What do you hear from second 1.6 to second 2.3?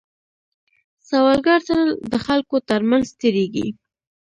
تل د